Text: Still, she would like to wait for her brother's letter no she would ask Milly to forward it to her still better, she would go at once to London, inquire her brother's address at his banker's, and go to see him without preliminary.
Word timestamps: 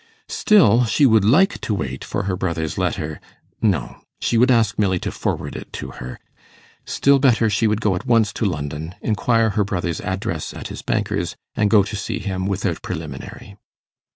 Still, 0.29 0.85
she 0.85 1.05
would 1.05 1.23
like 1.23 1.61
to 1.61 1.75
wait 1.75 2.03
for 2.03 2.23
her 2.23 2.35
brother's 2.35 2.75
letter 2.75 3.21
no 3.61 4.01
she 4.19 4.35
would 4.35 4.49
ask 4.49 4.79
Milly 4.79 4.97
to 4.97 5.11
forward 5.11 5.55
it 5.55 5.71
to 5.73 5.91
her 5.91 6.19
still 6.85 7.19
better, 7.19 7.51
she 7.51 7.67
would 7.67 7.81
go 7.81 7.93
at 7.93 8.07
once 8.07 8.33
to 8.33 8.45
London, 8.45 8.95
inquire 9.03 9.51
her 9.51 9.63
brother's 9.63 10.01
address 10.01 10.55
at 10.55 10.69
his 10.69 10.81
banker's, 10.81 11.35
and 11.53 11.69
go 11.69 11.83
to 11.83 11.95
see 11.95 12.17
him 12.17 12.47
without 12.47 12.81
preliminary. 12.81 13.57